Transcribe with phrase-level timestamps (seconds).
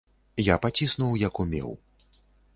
[0.43, 1.69] Я паціснуў, як умеў.